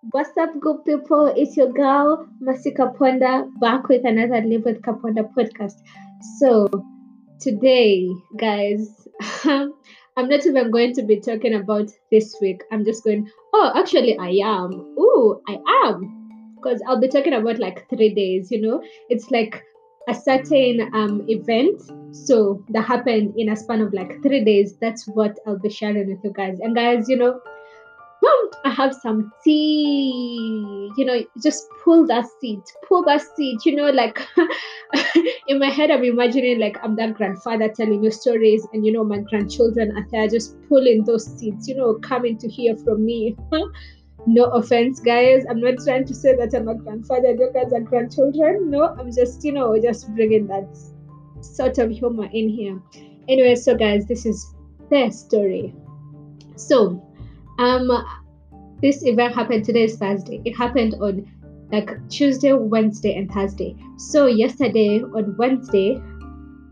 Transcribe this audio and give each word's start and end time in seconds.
What's 0.00 0.36
up, 0.38 0.50
good 0.60 0.84
people? 0.84 1.26
It's 1.36 1.56
your 1.56 1.72
girl, 1.72 2.28
Masika 2.40 2.94
Ponda, 2.96 3.50
back 3.58 3.88
with 3.88 4.04
another 4.04 4.40
Live 4.46 4.64
with 4.64 4.80
Kaponda 4.80 5.28
podcast. 5.34 5.74
So, 6.38 6.68
today, 7.40 8.08
guys, 8.38 9.08
I'm 9.44 9.74
not 10.16 10.46
even 10.46 10.70
going 10.70 10.94
to 10.94 11.02
be 11.02 11.18
talking 11.18 11.52
about 11.52 11.90
this 12.12 12.36
week. 12.40 12.62
I'm 12.70 12.84
just 12.84 13.02
going, 13.02 13.28
oh, 13.52 13.72
actually, 13.74 14.16
I 14.16 14.38
am. 14.48 14.72
Ooh, 14.72 15.42
I 15.48 15.58
am. 15.86 16.54
Because 16.54 16.80
I'll 16.86 17.00
be 17.00 17.08
talking 17.08 17.34
about 17.34 17.58
like 17.58 17.90
three 17.90 18.14
days, 18.14 18.52
you 18.52 18.60
know? 18.60 18.80
It's 19.08 19.32
like 19.32 19.64
a 20.08 20.14
certain 20.14 20.94
um, 20.94 21.24
event. 21.26 21.82
So, 22.12 22.64
that 22.68 22.84
happened 22.84 23.34
in 23.36 23.48
a 23.48 23.56
span 23.56 23.80
of 23.80 23.92
like 23.92 24.22
three 24.22 24.44
days. 24.44 24.76
That's 24.80 25.08
what 25.08 25.36
I'll 25.44 25.58
be 25.58 25.70
sharing 25.70 26.06
with 26.06 26.22
you 26.22 26.32
guys. 26.32 26.60
And, 26.60 26.76
guys, 26.76 27.08
you 27.08 27.16
know, 27.16 27.40
I 28.64 28.70
have 28.70 28.94
some 28.94 29.32
tea. 29.44 30.90
You 30.96 31.04
know, 31.04 31.22
just 31.42 31.68
pull 31.84 32.06
that 32.06 32.26
seat, 32.40 32.62
pull 32.86 33.04
that 33.04 33.22
seat. 33.36 33.64
You 33.64 33.76
know, 33.76 33.90
like 33.90 34.20
in 35.46 35.58
my 35.58 35.68
head, 35.68 35.90
I'm 35.90 36.04
imagining 36.04 36.58
like 36.58 36.78
I'm 36.82 36.96
that 36.96 37.14
grandfather 37.14 37.68
telling 37.68 38.02
you 38.02 38.10
stories, 38.10 38.66
and 38.72 38.84
you 38.84 38.92
know, 38.92 39.04
my 39.04 39.18
grandchildren 39.18 39.96
are 39.96 40.06
there 40.10 40.28
just 40.28 40.56
pulling 40.68 41.04
those 41.04 41.26
seats, 41.38 41.68
you 41.68 41.76
know, 41.76 41.94
coming 41.94 42.36
to 42.38 42.48
hear 42.48 42.76
from 42.76 43.04
me. 43.04 43.36
no 44.26 44.44
offense, 44.44 45.00
guys. 45.00 45.44
I'm 45.48 45.60
not 45.60 45.76
trying 45.84 46.06
to 46.06 46.14
say 46.14 46.36
that 46.36 46.54
I'm 46.54 46.68
a 46.68 46.74
grandfather, 46.74 47.30
you 47.30 47.50
guys 47.54 47.72
are 47.72 47.80
grandchildren. 47.80 48.70
No, 48.70 48.94
I'm 48.98 49.12
just, 49.12 49.44
you 49.44 49.52
know, 49.52 49.80
just 49.80 50.12
bringing 50.14 50.46
that 50.48 50.68
sort 51.40 51.78
of 51.78 51.90
humor 51.90 52.28
in 52.32 52.48
here. 52.48 52.80
Anyway, 53.28 53.54
so 53.54 53.74
guys, 53.76 54.06
this 54.06 54.26
is 54.26 54.54
their 54.90 55.10
story. 55.10 55.74
So, 56.56 57.02
um, 57.58 57.90
this 58.80 59.04
event 59.04 59.34
happened 59.34 59.64
today 59.64 59.84
is 59.84 59.96
Thursday. 59.96 60.40
It 60.44 60.56
happened 60.56 60.94
on 61.00 61.26
like 61.70 61.90
Tuesday, 62.08 62.52
Wednesday, 62.52 63.16
and 63.16 63.30
Thursday. 63.30 63.76
So 63.96 64.26
yesterday 64.26 65.02
on 65.02 65.36
Wednesday, 65.36 66.00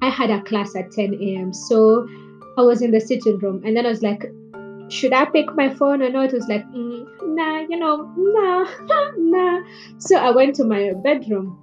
I 0.01 0.09
had 0.09 0.31
a 0.31 0.43
class 0.43 0.75
at 0.77 0.91
10 0.93 1.15
a.m. 1.15 1.53
So 1.53 2.09
I 2.57 2.63
was 2.63 2.81
in 2.83 2.91
the 2.91 3.01
sitting 3.01 3.39
room, 3.39 3.63
and 3.65 3.77
then 3.77 3.85
I 3.85 3.91
was 3.91 4.03
like, 4.03 4.25
should 4.89 5.13
I 5.13 5.25
pick 5.27 5.55
my 5.55 5.69
phone 5.69 6.03
or 6.03 6.11
not? 6.11 6.27
It 6.27 6.35
was 6.35 6.49
like, 6.49 6.65
mm, 6.69 7.07
nah, 7.23 7.59
you 7.59 7.77
know, 7.77 8.05
nah, 8.17 9.13
nah. 9.19 9.61
So 9.99 10.17
I 10.17 10.31
went 10.31 10.55
to 10.57 10.65
my 10.65 10.93
bedroom 11.03 11.59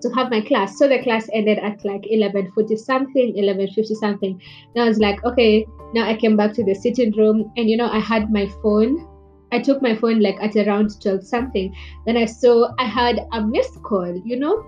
to 0.00 0.10
have 0.10 0.30
my 0.30 0.40
class. 0.40 0.78
So 0.78 0.88
the 0.88 1.02
class 1.02 1.28
ended 1.32 1.58
at 1.58 1.84
like 1.84 2.02
11:40 2.02 2.76
something, 2.76 3.34
11:50 3.36 3.94
something. 3.94 4.40
And 4.74 4.84
I 4.84 4.88
was 4.88 4.98
like, 4.98 5.24
okay, 5.24 5.66
now 5.94 6.06
I 6.08 6.16
came 6.16 6.36
back 6.36 6.52
to 6.54 6.64
the 6.64 6.74
sitting 6.74 7.12
room, 7.12 7.50
and 7.56 7.68
you 7.68 7.76
know, 7.76 7.90
I 7.90 7.98
had 7.98 8.32
my 8.32 8.46
phone. 8.62 9.06
I 9.50 9.58
took 9.60 9.80
my 9.80 9.94
phone 9.96 10.20
like 10.20 10.36
at 10.42 10.56
around 10.56 11.00
12 11.00 11.24
something. 11.24 11.74
Then 12.06 12.16
I 12.16 12.26
saw 12.26 12.74
I 12.78 12.84
had 12.84 13.20
a 13.32 13.40
missed 13.40 13.82
call, 13.82 14.14
you 14.24 14.38
know. 14.38 14.64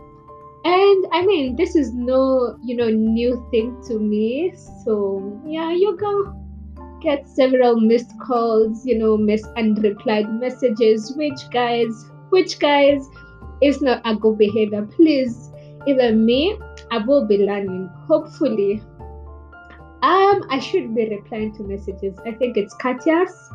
And 0.64 1.06
I 1.12 1.24
mean, 1.24 1.56
this 1.56 1.74
is 1.76 1.92
no, 1.94 2.58
you 2.62 2.76
know, 2.76 2.88
new 2.88 3.46
thing 3.50 3.76
to 3.88 3.98
me. 3.98 4.52
So 4.84 5.40
yeah, 5.46 5.70
you 5.72 5.96
go 5.96 6.34
get 7.00 7.28
several 7.28 7.80
missed 7.80 8.12
calls, 8.20 8.84
you 8.84 8.98
know, 8.98 9.16
miss 9.16 9.42
unreplied 9.56 10.38
messages, 10.38 11.14
which 11.16 11.40
guys, 11.50 12.10
which 12.30 12.58
guys 12.58 13.08
is 13.62 13.82
not 13.82 14.00
a 14.04 14.14
good 14.14 14.38
behavior. 14.38 14.82
Please, 14.82 15.50
even 15.86 16.24
me, 16.24 16.58
I 16.90 16.98
will 16.98 17.26
be 17.26 17.38
learning. 17.38 17.90
Hopefully, 18.06 18.82
um, 20.02 20.44
I 20.48 20.58
should 20.58 20.94
be 20.94 21.08
replying 21.08 21.54
to 21.56 21.62
messages. 21.62 22.16
I 22.26 22.32
think 22.32 22.56
it's 22.56 22.74
Katya's. 22.74 23.50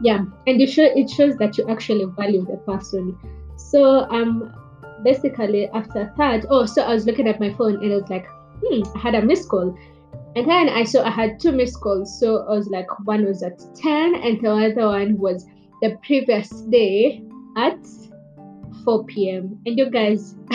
Yeah, 0.00 0.24
and 0.46 0.60
it, 0.60 0.68
show, 0.68 0.84
it 0.84 1.10
shows 1.10 1.36
that 1.36 1.58
you 1.58 1.68
actually 1.68 2.04
value 2.04 2.44
the 2.44 2.58
person. 2.58 3.16
So 3.56 4.08
um, 4.10 4.52
basically 5.02 5.68
after 5.68 6.12
that, 6.16 6.46
oh, 6.50 6.66
so 6.66 6.82
I 6.82 6.94
was 6.94 7.06
looking 7.06 7.26
at 7.26 7.40
my 7.40 7.52
phone 7.54 7.76
and 7.76 7.92
it 7.92 7.94
was 7.94 8.10
like, 8.10 8.26
hmm, 8.62 8.82
I 8.94 8.98
had 8.98 9.14
a 9.14 9.22
missed 9.22 9.48
call. 9.48 9.76
And 10.36 10.48
then 10.48 10.68
I 10.68 10.84
saw 10.84 11.04
I 11.04 11.10
had 11.10 11.40
two 11.40 11.52
missed 11.52 11.80
calls. 11.80 12.20
So 12.20 12.46
I 12.46 12.50
was 12.50 12.68
like, 12.68 12.86
one 13.06 13.24
was 13.24 13.42
at 13.42 13.58
10 13.74 14.14
and 14.16 14.40
the 14.40 14.50
other 14.50 14.86
one 14.86 15.18
was 15.18 15.44
the 15.82 15.96
previous 16.04 16.50
day 16.62 17.22
at 17.56 17.78
4 18.84 19.04
p.m. 19.04 19.60
And 19.66 19.78
you 19.78 19.90
guys, 19.90 20.34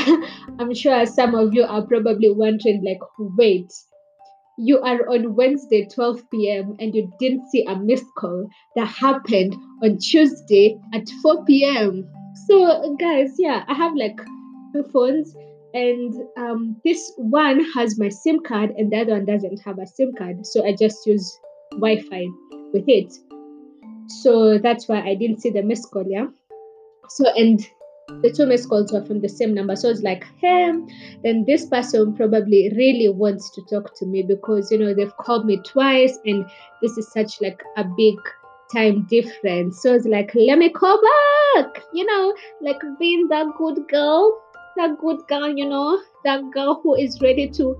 I'm 0.59 0.73
sure 0.73 1.05
some 1.05 1.35
of 1.35 1.53
you 1.53 1.63
are 1.63 1.85
probably 1.85 2.31
wondering, 2.31 2.83
like, 2.83 2.99
wait, 3.17 3.71
you 4.57 4.79
are 4.81 5.09
on 5.09 5.35
Wednesday, 5.35 5.87
12 5.93 6.29
p.m., 6.29 6.75
and 6.79 6.93
you 6.93 7.11
didn't 7.19 7.49
see 7.49 7.65
a 7.65 7.75
missed 7.75 8.05
call 8.17 8.47
that 8.75 8.87
happened 8.87 9.55
on 9.83 9.97
Tuesday 9.97 10.77
at 10.93 11.07
4 11.21 11.45
p.m. 11.45 12.07
So, 12.47 12.95
guys, 12.99 13.35
yeah, 13.37 13.63
I 13.67 13.73
have 13.73 13.93
like 13.95 14.19
two 14.73 14.83
phones, 14.91 15.35
and 15.73 16.13
um, 16.37 16.79
this 16.83 17.11
one 17.17 17.63
has 17.73 17.97
my 17.97 18.09
SIM 18.09 18.41
card, 18.41 18.71
and 18.77 18.91
the 18.91 18.97
other 18.97 19.13
one 19.13 19.25
doesn't 19.25 19.61
have 19.65 19.79
a 19.79 19.87
SIM 19.87 20.13
card. 20.17 20.45
So, 20.45 20.65
I 20.65 20.75
just 20.75 21.05
use 21.07 21.39
Wi 21.71 22.01
Fi 22.01 22.27
with 22.73 22.85
it. 22.87 23.11
So, 24.21 24.59
that's 24.59 24.87
why 24.87 25.01
I 25.01 25.15
didn't 25.15 25.41
see 25.41 25.49
the 25.49 25.63
missed 25.63 25.89
call, 25.91 26.05
yeah. 26.07 26.27
So, 27.09 27.29
and 27.35 27.59
the 28.07 28.31
two 28.31 28.45
missed 28.45 28.69
calls 28.69 28.91
were 28.91 29.03
from 29.03 29.21
the 29.21 29.29
same 29.29 29.53
number. 29.53 29.75
So 29.75 29.89
it's 29.89 30.01
like, 30.01 30.25
hey, 30.39 30.73
then 31.23 31.45
this 31.45 31.65
person 31.65 32.15
probably 32.15 32.71
really 32.75 33.09
wants 33.09 33.49
to 33.51 33.61
talk 33.69 33.95
to 33.99 34.05
me 34.05 34.23
because 34.23 34.71
you 34.71 34.77
know 34.77 34.93
they've 34.93 35.15
called 35.17 35.45
me 35.45 35.57
twice 35.63 36.17
and 36.25 36.45
this 36.81 36.97
is 36.97 37.11
such 37.11 37.41
like 37.41 37.61
a 37.77 37.85
big 37.97 38.15
time 38.73 39.05
difference. 39.09 39.81
So 39.81 39.93
it's 39.93 40.05
like, 40.05 40.31
let 40.35 40.57
me 40.57 40.69
call 40.69 40.99
back, 41.55 41.83
you 41.93 42.05
know, 42.05 42.35
like 42.61 42.81
being 42.99 43.27
that 43.29 43.47
good 43.57 43.87
girl, 43.87 44.41
that 44.77 44.97
good 44.99 45.19
girl, 45.27 45.47
you 45.55 45.67
know, 45.67 46.01
that 46.25 46.41
girl 46.51 46.79
who 46.81 46.95
is 46.95 47.21
ready 47.21 47.49
to 47.51 47.75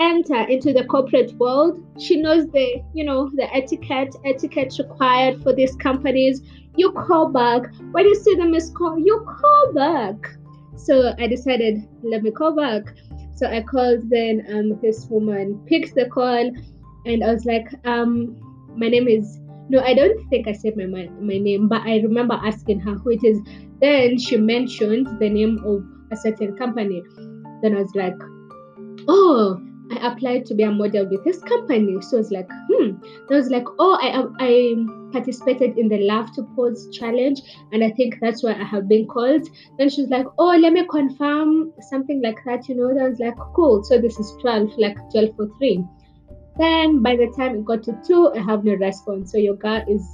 enter 0.00 0.42
into 0.48 0.72
the 0.72 0.84
corporate 0.84 1.32
world. 1.34 1.84
She 1.98 2.16
knows 2.16 2.46
the, 2.50 2.82
you 2.94 3.04
know, 3.04 3.30
the 3.34 3.54
etiquette, 3.54 4.16
etiquette 4.24 4.74
required 4.78 5.42
for 5.42 5.52
these 5.52 5.76
companies 5.76 6.42
you 6.76 6.92
call 6.92 7.28
back. 7.28 7.62
When 7.92 8.06
you 8.06 8.14
see 8.14 8.34
the 8.34 8.46
missed 8.46 8.74
call, 8.74 8.98
you 8.98 9.24
call 9.28 9.72
back. 9.74 10.16
So 10.76 11.14
I 11.18 11.26
decided, 11.26 11.86
let 12.02 12.22
me 12.22 12.30
call 12.30 12.52
back. 12.56 12.82
So 13.36 13.46
I 13.46 13.62
called 13.62 14.08
then 14.10 14.46
um 14.52 14.78
this 14.82 15.06
woman 15.06 15.60
picked 15.66 15.94
the 15.94 16.06
call 16.06 16.50
and 17.06 17.24
I 17.24 17.32
was 17.32 17.44
like, 17.44 17.68
um, 17.86 18.36
my 18.76 18.88
name 18.88 19.08
is 19.08 19.40
no, 19.68 19.80
I 19.80 19.94
don't 19.94 20.28
think 20.28 20.48
I 20.48 20.52
said 20.52 20.76
my, 20.76 20.86
my 20.86 21.08
my 21.20 21.38
name, 21.38 21.68
but 21.68 21.82
I 21.82 21.98
remember 21.98 22.34
asking 22.34 22.80
her 22.80 22.94
who 22.94 23.10
it 23.10 23.24
is. 23.24 23.40
Then 23.80 24.18
she 24.18 24.36
mentioned 24.36 25.06
the 25.20 25.28
name 25.28 25.62
of 25.64 25.84
a 26.12 26.16
certain 26.16 26.56
company. 26.56 27.02
Then 27.62 27.76
I 27.76 27.80
was 27.80 27.94
like, 27.94 28.16
oh, 29.08 29.60
I 29.90 30.12
applied 30.12 30.46
to 30.46 30.54
be 30.54 30.62
a 30.62 30.70
model 30.70 31.08
with 31.08 31.24
this 31.24 31.38
company. 31.42 32.00
So 32.02 32.16
I 32.16 32.20
was 32.20 32.30
like, 32.30 32.48
hmm. 32.50 32.90
I 33.30 33.34
was 33.34 33.50
like, 33.50 33.64
oh, 33.78 33.98
I 34.00 34.24
I 34.38 34.74
participated 35.12 35.76
in 35.78 35.88
the 35.88 35.98
Love 35.98 36.32
to 36.36 36.44
Pose 36.54 36.88
challenge, 36.96 37.42
and 37.72 37.82
I 37.82 37.90
think 37.90 38.18
that's 38.20 38.42
why 38.42 38.52
I 38.52 38.64
have 38.64 38.88
been 38.88 39.06
called. 39.06 39.48
Then 39.78 39.88
she 39.88 40.02
was 40.02 40.10
like, 40.10 40.26
oh, 40.38 40.56
let 40.56 40.72
me 40.72 40.86
confirm 40.88 41.72
something 41.90 42.22
like 42.22 42.38
that, 42.44 42.68
you 42.68 42.76
know. 42.76 42.94
Then 42.94 43.04
I 43.04 43.08
was 43.08 43.18
like, 43.18 43.36
cool. 43.54 43.82
So 43.82 44.00
this 44.00 44.18
is 44.18 44.32
12, 44.40 44.78
like 44.78 44.96
12 45.10 45.36
for 45.36 45.48
three. 45.58 45.84
Then 46.58 47.02
by 47.02 47.16
the 47.16 47.32
time 47.36 47.56
it 47.56 47.64
got 47.64 47.82
to 47.84 47.98
two, 48.06 48.32
I 48.34 48.40
have 48.42 48.64
no 48.64 48.74
response. 48.74 49.32
So 49.32 49.38
your 49.38 49.56
girl 49.56 49.82
is 49.88 50.06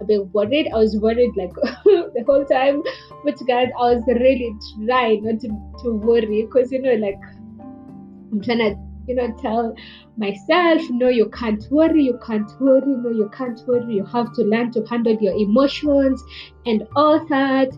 a 0.00 0.04
bit 0.04 0.26
worried. 0.28 0.68
I 0.72 0.78
was 0.78 0.96
worried 0.96 1.32
like 1.36 1.52
the 1.84 2.24
whole 2.26 2.44
time. 2.44 2.82
But 3.24 3.38
guys, 3.46 3.68
I 3.78 3.94
was 3.94 4.04
really 4.06 4.54
trying 4.86 5.24
not 5.24 5.40
to, 5.40 5.48
to 5.82 5.94
worry 5.94 6.46
because 6.46 6.72
you 6.72 6.80
know, 6.80 6.94
like 6.94 7.20
I'm 8.32 8.40
trying 8.42 8.58
to 8.58 8.87
you 9.08 9.14
know, 9.14 9.34
tell 9.40 9.74
myself, 10.16 10.82
no, 10.90 11.08
you 11.08 11.30
can't 11.30 11.64
worry, 11.70 12.04
you 12.04 12.20
can't 12.24 12.50
worry, 12.60 12.82
no, 12.86 13.10
you 13.10 13.30
can't 13.36 13.60
worry. 13.66 13.94
You 13.94 14.04
have 14.04 14.32
to 14.34 14.42
learn 14.42 14.70
to 14.72 14.84
handle 14.84 15.16
your 15.20 15.32
emotions 15.32 16.22
and 16.66 16.86
all 16.94 17.24
that. 17.26 17.70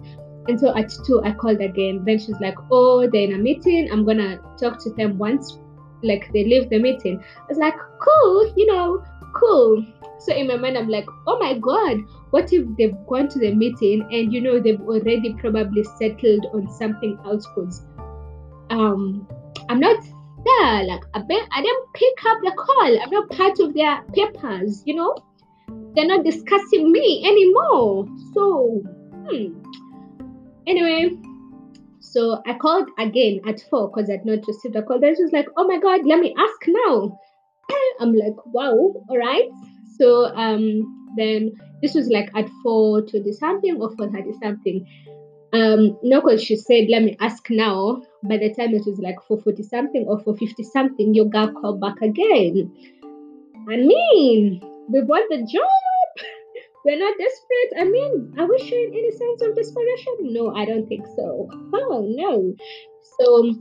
And 0.49 0.58
so 0.58 0.76
at 0.76 0.93
two, 1.06 1.22
I 1.22 1.32
called 1.32 1.60
again. 1.60 2.02
Then 2.05 2.19
she's 2.19 2.40
like, 2.40 2.56
oh, 2.72 3.08
they're 3.10 3.22
in 3.22 3.34
a 3.34 3.38
meeting. 3.38 3.88
I'm 3.93 4.05
gonna 4.05 4.40
talk 4.58 4.82
to 4.82 4.90
them 4.90 5.19
once, 5.19 5.58
like 6.02 6.32
they 6.32 6.44
leave 6.44 6.69
the 6.69 6.78
meeting. 6.78 7.22
I 7.38 7.46
was 7.49 7.58
like, 7.58 7.75
cool, 8.00 8.52
you 8.56 8.66
know, 8.66 9.05
cool. 9.34 9.87
So 10.19 10.34
in 10.34 10.49
my 10.49 10.56
mind, 10.56 10.76
I'm 10.76 10.88
like, 10.88 11.06
oh 11.26 11.38
my 11.38 11.58
god, 11.58 11.99
what 12.31 12.52
if 12.52 12.66
they've 12.76 12.96
gone 13.06 13.28
to 13.28 13.38
the 13.38 13.55
meeting 13.55 14.02
and 14.10 14.32
you 14.32 14.40
know 14.40 14.60
they've 14.60 14.81
already 14.81 15.34
probably 15.38 15.84
settled 15.99 16.46
on 16.52 16.69
something 16.70 17.19
else? 17.25 17.46
Because 17.55 17.87
um, 18.70 19.26
I'm 19.69 19.81
not 19.81 20.02
yeah, 20.46 20.82
like 20.87 21.04
I, 21.14 21.20
bet 21.20 21.48
I 21.52 21.62
didn't 21.62 21.92
pick 21.94 22.25
up 22.26 22.38
the 22.42 22.52
call. 22.56 23.02
I'm 23.02 23.10
not 23.10 23.31
part 23.31 23.58
of 23.60 23.75
their 23.75 24.02
papers, 24.14 24.82
you 24.87 24.94
know. 24.94 25.14
They're 25.94 26.06
not 26.06 26.25
discussing 26.25 26.92
me 26.92 27.25
anymore. 27.26 28.06
So, 28.32 28.82
hmm. 29.28 29.60
Anyway, 30.66 31.16
so 32.00 32.40
I 32.46 32.54
called 32.54 32.88
again 32.98 33.40
at 33.46 33.60
four 33.70 33.90
because 33.90 34.08
I'd 34.10 34.25
not 34.25 34.46
received 34.46 34.76
a 34.76 34.82
call. 34.82 35.00
Then 35.00 35.16
she 35.16 35.22
was 35.22 35.32
like, 35.32 35.48
"Oh 35.56 35.66
my 35.66 35.78
God, 35.78 36.00
let 36.06 36.20
me 36.20 36.34
ask 36.38 36.60
now." 36.69 37.19
I'm 38.00 38.14
like, 38.14 38.36
"Wow, 38.46 38.94
all 39.08 39.19
right." 39.19 39.48
So 39.98 40.26
um, 40.34 41.12
then 41.16 41.52
this 41.82 41.94
was 41.94 42.08
like 42.08 42.31
at 42.34 42.48
420 42.62 43.32
something 43.32 43.81
or 43.81 43.90
430 43.96 44.38
something. 44.43 44.86
Um, 45.52 45.98
no, 46.02 46.20
because 46.20 46.43
she 46.43 46.56
said, 46.56 46.86
let 46.88 47.02
me 47.02 47.16
ask 47.20 47.48
now. 47.50 48.02
By 48.22 48.37
the 48.37 48.52
time 48.55 48.75
it 48.75 48.84
was 48.87 48.99
like 48.99 49.17
440 49.26 49.62
something 49.62 50.05
or 50.06 50.19
450 50.19 50.62
something, 50.64 51.14
your 51.14 51.26
girl 51.26 51.52
called 51.52 51.81
back 51.81 52.02
again. 52.02 52.70
I 53.69 53.76
mean, 53.76 54.61
we 54.88 55.02
want 55.02 55.31
the 55.31 55.38
job. 55.50 56.25
We're 56.84 56.99
not 56.99 57.17
desperate. 57.19 57.81
I 57.81 57.84
mean, 57.84 58.34
are 58.38 58.49
we 58.49 58.58
showing 58.58 58.93
any 58.93 59.11
signs 59.12 59.43
of 59.43 59.56
desperation? 59.56 60.32
No, 60.32 60.55
I 60.55 60.64
don't 60.64 60.87
think 60.87 61.06
so. 61.17 61.49
Oh 61.75 62.06
no. 62.08 62.55
So 63.19 63.55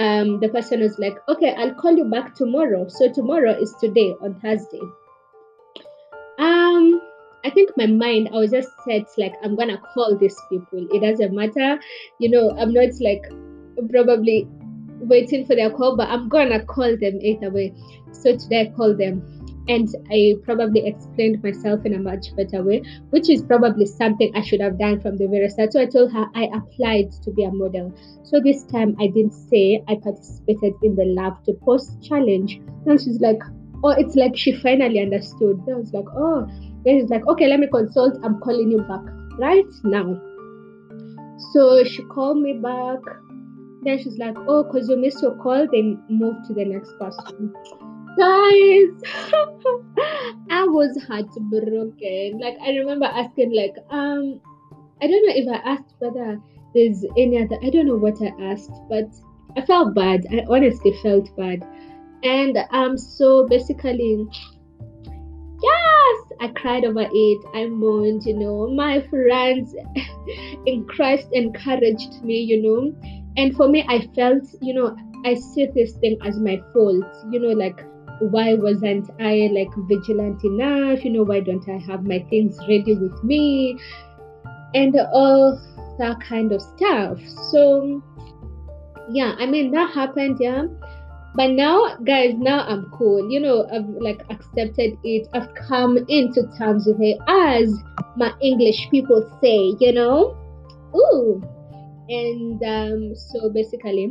um 0.00 0.40
the 0.40 0.48
person 0.48 0.80
was 0.80 0.98
like, 0.98 1.16
okay, 1.28 1.54
I'll 1.54 1.74
call 1.74 1.96
you 1.96 2.04
back 2.04 2.34
tomorrow. 2.34 2.86
So 2.88 3.12
tomorrow 3.12 3.52
is 3.60 3.74
today 3.80 4.14
on 4.22 4.40
Thursday. 4.40 4.80
Um 6.38 7.00
I 7.44 7.50
think 7.50 7.70
my 7.76 7.86
mind, 7.86 8.30
I 8.32 8.36
was 8.36 8.50
just 8.50 8.70
set 8.84 9.06
like 9.16 9.34
I'm 9.42 9.56
gonna 9.56 9.80
call 9.94 10.16
these 10.16 10.36
people. 10.48 10.86
It 10.92 11.00
doesn't 11.00 11.34
matter, 11.34 11.78
you 12.18 12.30
know. 12.30 12.56
I'm 12.58 12.72
not 12.72 12.90
like 13.00 13.24
probably 13.88 14.46
waiting 15.00 15.46
for 15.46 15.54
their 15.54 15.70
call, 15.70 15.96
but 15.96 16.08
I'm 16.08 16.28
gonna 16.28 16.64
call 16.64 16.96
them 16.96 17.18
either 17.20 17.50
way. 17.50 17.74
So 18.12 18.36
today 18.36 18.62
I 18.62 18.76
called 18.76 18.98
them, 18.98 19.22
and 19.68 19.88
I 20.10 20.34
probably 20.42 20.86
explained 20.86 21.42
myself 21.42 21.84
in 21.84 21.94
a 21.94 21.98
much 21.98 22.34
better 22.34 22.62
way, 22.62 22.82
which 23.10 23.28
is 23.28 23.42
probably 23.42 23.86
something 23.86 24.32
I 24.34 24.42
should 24.42 24.60
have 24.60 24.78
done 24.78 25.00
from 25.00 25.16
the 25.16 25.26
very 25.26 25.48
start. 25.48 25.72
So 25.72 25.80
I 25.80 25.86
told 25.86 26.12
her 26.12 26.26
I 26.34 26.44
applied 26.54 27.12
to 27.22 27.30
be 27.32 27.44
a 27.44 27.50
model. 27.50 27.94
So 28.24 28.40
this 28.40 28.64
time 28.64 28.96
I 28.98 29.08
didn't 29.08 29.34
say 29.34 29.82
I 29.86 29.96
participated 29.96 30.74
in 30.82 30.96
the 30.96 31.04
Love 31.04 31.42
to 31.44 31.52
Pose 31.52 31.96
challenge. 32.02 32.60
And 32.86 33.00
she's 33.00 33.20
like, 33.20 33.40
oh, 33.84 33.90
it's 33.90 34.16
like 34.16 34.36
she 34.36 34.52
finally 34.52 35.00
understood. 35.00 35.60
I 35.70 35.74
was 35.74 35.92
like, 35.92 36.08
oh 36.16 36.48
then 36.84 36.96
he's 36.96 37.10
like, 37.10 37.26
okay, 37.26 37.46
let 37.48 37.60
me 37.60 37.66
consult. 37.66 38.18
I'm 38.24 38.40
calling 38.40 38.70
you 38.70 38.78
back 38.78 39.02
right 39.38 39.64
now. 39.84 40.20
So 41.52 41.84
she 41.84 42.02
called 42.04 42.38
me 42.40 42.54
back. 42.54 42.98
Then 43.82 43.98
she's 43.98 44.18
like, 44.18 44.36
oh, 44.36 44.64
because 44.64 44.88
you 44.88 44.96
missed 44.96 45.22
your 45.22 45.36
call, 45.36 45.66
then 45.72 46.02
move 46.08 46.36
to 46.46 46.54
the 46.54 46.64
next 46.64 46.92
person. 46.98 47.52
Guys, 48.18 48.90
I 50.50 50.64
was 50.66 51.00
heartbroken. 51.06 52.40
Like 52.40 52.56
I 52.62 52.70
remember 52.70 53.06
asking, 53.06 53.54
like, 53.54 53.76
um, 53.90 54.40
I 55.00 55.06
don't 55.06 55.26
know 55.26 55.34
if 55.34 55.48
I 55.48 55.70
asked 55.70 55.94
whether 56.00 56.40
there's 56.74 57.04
any 57.16 57.42
other. 57.42 57.58
I 57.62 57.70
don't 57.70 57.86
know 57.86 57.96
what 57.96 58.20
I 58.20 58.32
asked, 58.50 58.72
but 58.88 59.08
I 59.56 59.64
felt 59.64 59.94
bad. 59.94 60.26
I 60.32 60.44
honestly 60.48 60.92
felt 61.02 61.34
bad, 61.36 61.64
and 62.24 62.58
um, 62.72 62.98
so 62.98 63.46
basically 63.46 64.26
yes 65.62 66.32
i 66.40 66.48
cried 66.54 66.84
over 66.84 67.06
it 67.10 67.38
i 67.54 67.66
moaned 67.66 68.24
you 68.24 68.34
know 68.34 68.68
my 68.68 69.00
friends 69.08 69.74
in 70.66 70.84
christ 70.86 71.28
encouraged 71.32 72.22
me 72.22 72.38
you 72.38 72.62
know 72.62 72.94
and 73.38 73.54
for 73.56 73.68
me 73.68 73.84
i 73.88 74.00
felt 74.14 74.42
you 74.60 74.74
know 74.74 74.94
i 75.24 75.34
see 75.34 75.66
this 75.74 75.92
thing 75.98 76.18
as 76.24 76.38
my 76.38 76.60
fault 76.72 77.06
you 77.30 77.40
know 77.40 77.54
like 77.64 77.80
why 78.20 78.54
wasn't 78.54 79.08
i 79.20 79.48
like 79.52 79.68
vigilant 79.88 80.42
enough? 80.44 81.04
You 81.04 81.12
know 81.12 81.22
why 81.22 81.40
don't 81.40 81.68
i 81.68 81.78
have 81.78 82.04
my 82.04 82.18
things 82.30 82.58
ready 82.68 82.96
with 82.96 83.22
me? 83.22 83.78
And 84.74 84.94
all 85.12 85.60
that 85.98 86.20
kind 86.20 86.52
of 86.52 86.60
stuff. 86.60 87.18
So 87.50 88.02
yeah 89.10 89.34
i 89.38 89.46
mean 89.46 89.70
that 89.72 89.94
happened 89.94 90.38
yeah. 90.40 90.66
But 91.34 91.52
now 91.52 91.96
guys 92.04 92.34
now 92.36 92.66
i'm 92.66 92.90
cool. 92.90 93.30
You 93.30 93.40
know 93.40 93.68
i've 93.72 93.88
like 93.88 94.22
accepted 94.30 94.98
it. 95.04 95.28
I've 95.32 95.54
come 95.54 95.98
into 96.08 96.42
terms 96.58 96.86
with 96.86 97.00
it 97.00 97.18
as 97.28 97.72
my 98.16 98.32
english 98.42 98.88
people 98.90 99.22
say 99.40 99.76
you 99.78 99.92
know? 99.92 100.36
Ooh 100.96 101.42
and 102.08 102.62
um 102.62 103.14
so 103.14 103.50
basically 103.50 104.10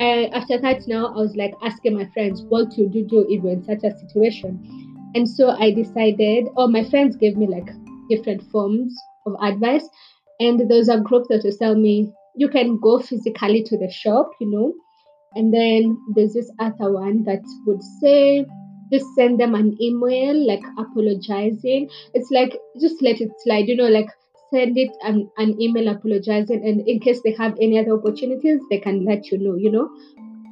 after 0.00 0.58
that 0.60 0.86
now 0.86 1.06
i 1.08 1.16
was 1.16 1.34
like 1.36 1.54
asking 1.62 1.96
my 1.96 2.06
friends 2.12 2.42
what 2.48 2.70
to 2.70 2.88
do 2.88 3.04
do 3.04 3.26
if 3.28 3.42
you're 3.42 3.52
in 3.52 3.64
such 3.64 3.84
a 3.84 3.96
situation? 3.98 4.60
And 5.14 5.28
so 5.28 5.50
i 5.50 5.70
decided 5.70 6.46
or 6.56 6.64
oh, 6.64 6.68
my 6.68 6.84
friends 6.84 7.16
gave 7.16 7.36
me 7.36 7.46
like 7.46 7.68
different 8.10 8.42
forms 8.50 8.94
of 9.26 9.34
advice. 9.42 9.88
And 10.40 10.60
there 10.60 10.78
was 10.78 10.88
a 10.88 11.00
group 11.00 11.26
that 11.28 11.44
was 11.44 11.58
telling 11.58 11.82
me 11.82 12.12
you 12.36 12.48
can 12.48 12.78
go 12.78 13.00
physically 13.00 13.64
to 13.64 13.78
the 13.78 13.90
shop 13.90 14.30
you 14.40 14.50
know? 14.50 14.74
And 15.34 15.52
then 15.52 15.98
there's 16.14 16.34
this 16.34 16.50
other 16.58 16.92
one 16.92 17.24
that 17.24 17.42
would 17.66 17.82
say, 18.00 18.46
just 18.90 19.06
send 19.14 19.38
them 19.38 19.54
an 19.54 19.76
email, 19.80 20.46
like 20.46 20.62
apologizing. 20.78 21.90
It's 22.14 22.30
like, 22.30 22.56
just 22.80 23.02
let 23.02 23.20
it 23.20 23.30
slide, 23.44 23.68
you 23.68 23.76
know, 23.76 23.88
like 23.88 24.08
send 24.52 24.78
it 24.78 24.90
an, 25.02 25.30
an 25.36 25.60
email 25.60 25.88
apologizing. 25.88 26.66
And 26.66 26.86
in 26.88 27.00
case 27.00 27.20
they 27.22 27.32
have 27.32 27.56
any 27.60 27.78
other 27.78 27.92
opportunities, 27.92 28.60
they 28.70 28.78
can 28.78 29.04
let 29.04 29.30
you 29.30 29.38
know, 29.38 29.56
you 29.56 29.70
know. 29.70 29.90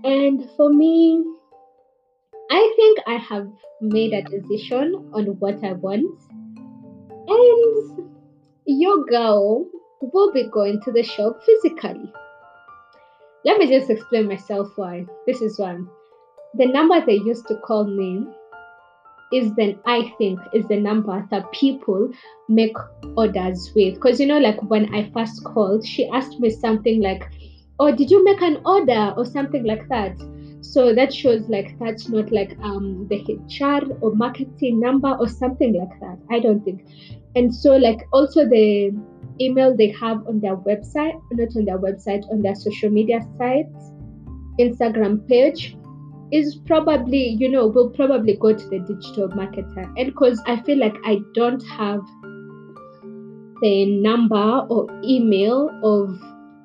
And 0.04 0.48
for 0.56 0.72
me, 0.72 1.25
I 2.50 2.72
think 2.76 2.98
I 3.06 3.14
have 3.14 3.48
made 3.81 4.12
a 4.12 4.22
decision 4.22 5.10
on 5.12 5.25
what 5.38 5.64
I 5.64 5.72
want. 5.72 6.20
And 7.28 8.08
your 8.66 9.04
girl 9.04 9.66
will 10.00 10.32
be 10.32 10.49
going 10.50 10.81
to 10.82 10.92
the 10.92 11.02
shop 11.02 11.42
physically. 11.44 12.12
Let 13.44 13.58
me 13.58 13.69
just 13.69 13.90
explain 13.90 14.28
myself 14.28 14.69
why. 14.76 15.06
This 15.26 15.40
is 15.40 15.58
why. 15.58 15.78
The 16.54 16.66
number 16.66 17.04
they 17.04 17.14
used 17.14 17.46
to 17.49 17.56
call 17.56 17.84
me 17.84 18.26
is 19.32 19.52
then 19.55 19.78
I 19.87 20.12
think 20.19 20.40
is 20.52 20.67
the 20.69 20.76
number 20.76 21.26
that 21.31 21.50
people 21.52 22.11
make 22.49 22.76
orders 23.17 23.73
with. 23.75 23.94
Because 23.94 24.20
you 24.20 24.26
know, 24.26 24.38
like 24.38 24.62
when 24.62 24.94
I 24.94 25.11
first 25.11 25.44
called, 25.44 25.87
she 25.87 26.08
asked 26.08 26.38
me 26.40 26.50
something 26.50 27.02
like, 27.02 27.25
Oh, 27.78 27.94
did 27.94 28.11
you 28.11 28.25
make 28.25 28.40
an 28.40 28.62
order 28.64 29.12
or 29.17 29.26
something 29.26 29.64
like 29.64 29.87
that? 29.88 30.17
So 30.62 30.94
that 30.94 31.12
shows 31.12 31.49
like 31.49 31.78
that's 31.78 32.08
not 32.08 32.32
like 32.32 32.58
um 32.61 33.06
the 33.08 33.19
HR 33.20 33.93
or 34.00 34.14
marketing 34.14 34.81
number 34.81 35.11
or 35.20 35.28
something 35.28 35.75
like 35.75 36.00
that. 36.00 36.19
I 36.31 36.40
don't 36.40 36.64
think. 36.64 36.87
And 37.34 37.55
so 37.55 37.76
like 37.76 38.00
also 38.12 38.49
the 38.49 38.93
email 39.40 39.76
they 39.76 39.90
have 39.90 40.26
on 40.26 40.40
their 40.40 40.56
website, 40.56 41.20
not 41.32 41.56
on 41.56 41.64
their 41.67 41.78
website, 41.78 42.28
on 42.31 42.43
their 42.43 42.55
social 42.55 42.90
media 42.90 43.20
sites, 43.38 43.93
Instagram 44.58 45.26
page, 45.28 45.76
is 46.32 46.56
probably, 46.67 47.28
you 47.28 47.49
know, 47.49 47.67
will 47.67 47.90
probably 47.90 48.37
go 48.37 48.52
to 48.52 48.69
the 48.69 48.81
digital 48.81 49.28
marketer. 49.28 49.93
And 49.96 50.06
because 50.06 50.43
I 50.46 50.61
feel 50.62 50.78
like 50.78 50.97
I 51.04 51.21
don't 51.35 51.62
have 51.68 52.00
the 53.62 53.87
number 54.00 54.66
or 54.68 54.87
email 55.04 55.71
of 55.83 56.18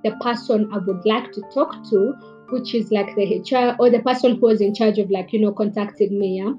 the 0.04 0.12
person 0.22 0.70
I 0.74 0.80
would 0.80 1.06
like 1.06 1.32
to 1.34 1.42
talk 1.54 1.76
to, 1.90 2.14
which 2.50 2.74
is 2.74 2.92
like 2.92 3.16
the 3.16 3.40
HR 3.40 3.76
or 3.80 3.90
the 3.90 4.02
person 4.02 4.36
who 4.36 4.48
was 4.48 4.62
in 4.62 4.74
charge 4.74 4.98
of 4.98 5.10
like, 5.10 5.32
you 5.32 5.40
know, 5.40 5.52
contacting 5.52 6.20
me, 6.20 6.40
yeah, 6.40 6.54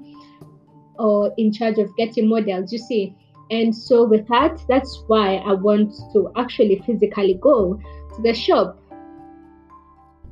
or 0.97 1.33
in 1.37 1.51
charge 1.51 1.77
of 1.77 1.95
getting 1.97 2.29
models, 2.29 2.71
you 2.71 2.79
see. 2.79 3.15
And 3.51 3.75
so, 3.75 4.05
with 4.05 4.27
that, 4.29 4.61
that's 4.69 5.03
why 5.07 5.35
I 5.35 5.53
want 5.53 5.93
to 6.13 6.31
actually 6.37 6.81
physically 6.85 7.37
go 7.41 7.79
to 8.15 8.21
the 8.21 8.33
shop 8.33 8.79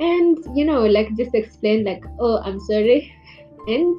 and, 0.02 0.58
you 0.58 0.66
know, 0.66 0.86
like 0.86 1.16
just 1.16 1.36
explain, 1.36 1.86
like, 1.86 2.04
oh, 2.20 2.42
I'm 2.44 2.60
sorry. 2.60 3.14
And, 3.68 3.96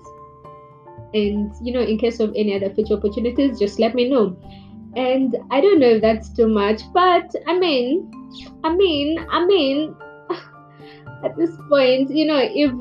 and, 1.15 1.53
you 1.63 1.73
know, 1.73 1.83
in 1.83 1.99
case 1.99 2.19
of 2.19 2.33
any 2.35 2.57
other 2.57 2.75
future 2.75 2.95
opportunities, 2.95 3.59
just 3.59 3.79
let 3.79 3.95
me 3.95 4.09
know. 4.09 4.37
And 4.97 5.37
I 5.51 5.61
don't 5.61 5.79
know 5.79 5.91
if 5.91 6.03
that's 6.03 6.29
too 6.31 6.49
much, 6.49 6.83
but 6.93 7.33
I 7.47 7.59
mean, 7.59 8.11
I 8.65 8.75
mean, 8.75 9.25
I 9.31 9.47
mean, 9.47 9.95
at 11.25 11.37
this 11.37 11.57
point, 11.69 12.11
you 12.11 12.27
know, 12.27 12.41
if 12.43 12.73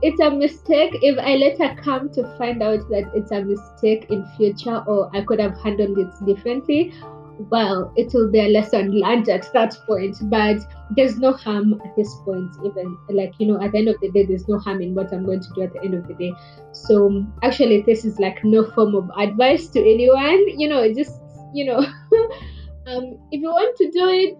it's 0.00 0.20
a 0.20 0.30
mistake 0.30 0.92
if 1.02 1.18
i 1.18 1.34
later 1.34 1.76
come 1.82 2.08
to 2.08 2.22
find 2.38 2.62
out 2.62 2.78
that 2.88 3.10
it's 3.16 3.32
a 3.32 3.42
mistake 3.42 4.06
in 4.10 4.24
future 4.36 4.78
or 4.86 5.10
i 5.12 5.20
could 5.22 5.40
have 5.40 5.58
handled 5.60 5.98
it 5.98 6.06
differently 6.24 6.92
well 7.38 7.92
it 7.96 8.12
will 8.12 8.30
be 8.30 8.40
a 8.40 8.48
lesson 8.48 8.90
learned 8.90 9.28
at 9.28 9.50
that 9.52 9.76
point 9.86 10.16
but 10.22 10.58
there's 10.96 11.18
no 11.18 11.32
harm 11.32 11.80
at 11.84 11.94
this 11.96 12.14
point 12.24 12.50
even. 12.64 12.96
Like 13.08 13.34
you 13.38 13.46
know 13.46 13.62
at 13.62 13.72
the 13.72 13.78
end 13.78 13.88
of 13.88 14.00
the 14.00 14.10
day 14.10 14.26
there's 14.26 14.48
no 14.48 14.58
harm 14.58 14.80
in 14.80 14.94
what 14.94 15.12
i'm 15.12 15.24
going 15.24 15.40
to 15.40 15.48
do 15.54 15.62
at 15.62 15.72
the 15.72 15.82
end 15.82 15.94
of 15.94 16.06
the 16.08 16.14
day. 16.14 16.32
So 16.72 17.26
actually 17.42 17.82
this 17.82 18.04
is 18.04 18.18
like 18.18 18.42
no 18.44 18.64
form 18.70 18.94
of 18.94 19.10
advice 19.18 19.68
to 19.68 19.80
anyone. 19.80 20.58
You 20.58 20.68
know 20.68 20.92
just 20.92 21.20
you 21.54 21.64
know 21.64 21.78
um 22.86 23.18
if 23.30 23.40
you 23.40 23.48
want 23.48 23.76
to 23.76 23.90
do 23.90 24.08
it 24.08 24.36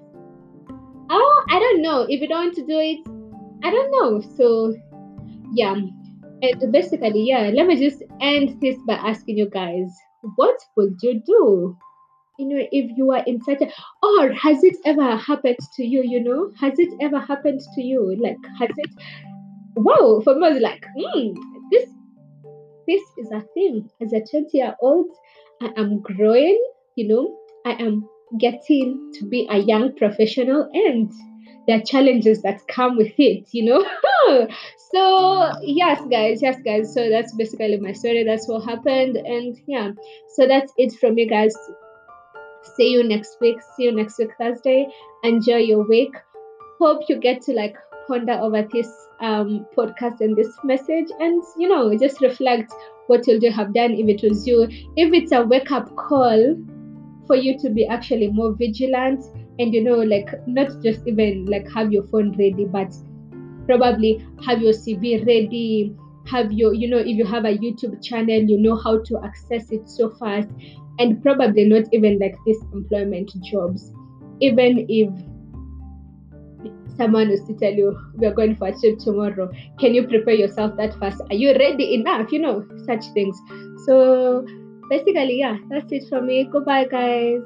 oh 1.10 1.44
i 1.50 1.58
don't 1.58 1.82
know. 1.82 2.06
If 2.08 2.20
you 2.20 2.28
don't 2.28 2.46
want 2.46 2.54
to 2.56 2.66
do 2.66 2.78
it 2.78 2.98
i 3.64 3.70
don't 3.70 3.90
know. 3.90 4.20
So 4.36 4.74
yeah. 5.52 5.74
And 6.40 6.72
basically 6.72 7.28
yeah 7.28 7.50
let 7.52 7.66
me 7.66 7.76
just 7.78 8.02
end 8.20 8.60
this 8.60 8.76
by 8.86 8.94
asking 8.94 9.38
you 9.38 9.50
guys 9.50 9.92
what 10.36 10.56
would 10.76 10.96
you 11.02 11.20
do 11.26 11.76
you 12.38 12.48
know 12.48 12.64
if 12.72 12.96
you 12.96 13.10
are 13.10 13.22
in 13.26 13.42
such 13.42 13.60
a 13.60 13.70
or 14.02 14.32
has 14.32 14.62
it 14.62 14.76
ever 14.84 15.16
happened 15.16 15.58
to 15.74 15.84
you 15.84 16.02
you 16.02 16.22
know 16.22 16.50
has 16.60 16.78
it 16.78 16.92
ever 17.00 17.18
happened 17.18 17.60
to 17.74 17.82
you 17.82 18.16
like 18.20 18.36
has 18.58 18.70
it 18.76 18.90
wow 19.76 20.20
for 20.22 20.34
me 20.34 20.60
like 20.60 20.84
mm, 20.96 21.36
this 21.70 21.88
this 22.86 23.02
is 23.18 23.30
a 23.32 23.40
thing 23.54 23.88
as 24.00 24.12
a 24.12 24.20
20 24.20 24.56
year 24.56 24.74
old 24.80 25.06
I 25.60 25.72
am 25.76 26.00
growing, 26.00 26.62
you 26.94 27.08
know, 27.08 27.36
I 27.66 27.72
am 27.82 28.08
getting 28.38 29.12
to 29.14 29.26
be 29.26 29.48
a 29.50 29.58
young 29.58 29.94
professional 29.96 30.68
and 30.72 31.10
there 31.66 31.78
are 31.78 31.82
challenges 31.82 32.42
that 32.42 32.66
come 32.68 32.96
with 32.96 33.12
it, 33.18 33.48
you 33.52 33.64
know. 33.64 33.84
so 34.92 35.52
yes, 35.62 36.00
guys, 36.10 36.40
yes, 36.40 36.56
guys. 36.64 36.94
So 36.94 37.10
that's 37.10 37.34
basically 37.34 37.76
my 37.78 37.92
story. 37.92 38.24
That's 38.24 38.48
what 38.48 38.64
happened, 38.64 39.16
and 39.16 39.56
yeah. 39.66 39.90
So 40.34 40.46
that's 40.46 40.72
it 40.78 40.98
from 40.98 41.18
you 41.18 41.28
guys. 41.28 41.54
See 42.62 42.88
you 42.88 43.04
next 43.04 43.38
week. 43.40 43.58
See 43.76 43.84
you 43.84 43.92
next 43.92 44.18
week 44.18 44.30
Thursday. 44.38 44.88
Enjoy 45.24 45.56
your 45.56 45.86
week. 45.86 46.14
Hope 46.78 47.02
you 47.08 47.18
get 47.18 47.42
to 47.42 47.52
like 47.52 47.76
ponder 48.06 48.32
over 48.32 48.66
this 48.72 48.88
um 49.20 49.66
podcast 49.76 50.20
and 50.20 50.36
this 50.36 50.56
message, 50.64 51.08
and 51.18 51.42
you 51.56 51.68
know 51.68 51.96
just 51.98 52.20
reflect 52.20 52.72
what 53.06 53.24
would 53.26 53.42
you 53.42 53.50
have 53.50 53.74
done 53.74 53.92
if 53.92 54.08
it 54.08 54.28
was 54.28 54.46
you. 54.46 54.62
If 54.96 55.12
it's 55.12 55.32
a 55.32 55.42
wake 55.42 55.70
up 55.70 55.94
call 55.96 56.56
for 57.28 57.36
you 57.36 57.58
to 57.58 57.70
be 57.70 57.86
actually 57.86 58.28
more 58.28 58.52
vigilant 58.52 59.24
and 59.58 59.74
you 59.74 59.84
know 59.84 59.98
like 59.98 60.28
not 60.46 60.68
just 60.82 61.06
even 61.06 61.44
like 61.46 61.70
have 61.72 61.92
your 61.92 62.04
phone 62.08 62.30
ready 62.38 62.64
but 62.64 62.92
probably 63.66 64.26
have 64.44 64.62
your 64.62 64.72
cv 64.72 65.26
ready 65.26 65.94
have 66.26 66.50
your 66.52 66.72
you 66.74 66.88
know 66.88 66.98
if 66.98 67.16
you 67.16 67.24
have 67.24 67.44
a 67.44 67.56
youtube 67.58 68.02
channel 68.02 68.40
you 68.40 68.58
know 68.58 68.76
how 68.76 68.98
to 69.02 69.20
access 69.24 69.70
it 69.70 69.88
so 69.88 70.10
fast 70.18 70.48
and 70.98 71.22
probably 71.22 71.64
not 71.64 71.84
even 71.92 72.18
like 72.18 72.36
these 72.46 72.60
employment 72.72 73.30
jobs. 73.42 73.92
Even 74.40 74.86
if 74.88 75.10
someone 76.96 77.30
is 77.30 77.42
to 77.44 77.54
tell 77.54 77.72
you 77.72 77.96
we're 78.14 78.34
going 78.34 78.56
for 78.56 78.68
a 78.68 78.78
trip 78.78 78.98
tomorrow. 78.98 79.50
Can 79.78 79.94
you 79.94 80.06
prepare 80.06 80.34
yourself 80.34 80.76
that 80.76 80.98
fast? 80.98 81.22
Are 81.30 81.34
you 81.36 81.52
ready 81.52 81.94
enough? 81.94 82.32
You 82.32 82.40
know 82.40 82.66
such 82.86 83.04
things. 83.14 83.38
So 83.86 84.44
basically 84.90 85.38
yeah 85.38 85.56
that's 85.68 85.92
it 85.92 86.04
for 86.08 86.20
me. 86.20 86.44
Goodbye 86.44 86.86
guys 86.86 87.40